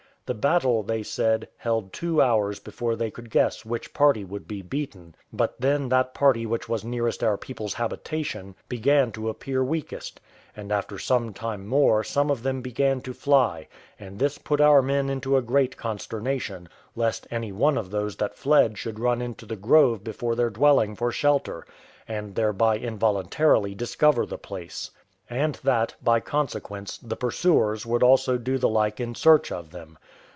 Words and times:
The 0.27 0.35
battle, 0.35 0.81
they 0.81 1.03
said, 1.03 1.49
held 1.57 1.91
two 1.91 2.21
hours 2.21 2.57
before 2.61 2.95
they 2.95 3.11
could 3.11 3.29
guess 3.29 3.65
which 3.65 3.93
party 3.93 4.23
would 4.23 4.47
be 4.47 4.61
beaten; 4.61 5.13
but 5.33 5.59
then 5.59 5.89
that 5.89 6.13
party 6.13 6.45
which 6.45 6.69
was 6.69 6.85
nearest 6.85 7.21
our 7.21 7.35
people's 7.35 7.73
habitation 7.73 8.55
began 8.69 9.11
to 9.11 9.27
appear 9.27 9.61
weakest, 9.61 10.21
and 10.55 10.71
after 10.71 10.97
some 10.97 11.33
time 11.33 11.67
more 11.67 12.01
some 12.01 12.31
of 12.31 12.43
them 12.43 12.61
began 12.61 13.01
to 13.01 13.13
fly; 13.13 13.67
and 13.99 14.19
this 14.19 14.37
put 14.37 14.61
our 14.61 14.81
men 14.81 15.07
again 15.07 15.15
into 15.15 15.35
a 15.35 15.41
great 15.41 15.75
consternation, 15.75 16.69
lest 16.95 17.27
any 17.29 17.51
one 17.51 17.77
of 17.77 17.91
those 17.91 18.15
that 18.15 18.37
fled 18.37 18.77
should 18.77 18.99
run 18.99 19.21
into 19.21 19.45
the 19.45 19.57
grove 19.57 20.01
before 20.01 20.35
their 20.35 20.49
dwelling 20.49 20.95
for 20.95 21.11
shelter, 21.11 21.65
and 22.07 22.35
thereby 22.35 22.77
involuntarily 22.77 23.75
discover 23.75 24.25
the 24.25 24.37
place; 24.37 24.91
and 25.29 25.55
that, 25.63 25.93
by 26.03 26.19
consequence, 26.21 26.97
the 26.97 27.15
pursuers 27.17 27.85
would 27.85 28.03
also 28.03 28.37
do 28.37 28.57
the 28.57 28.67
like 28.69 28.99
in 29.01 29.13
search 29.15 29.49
of 29.51 29.71
them. 29.71 29.97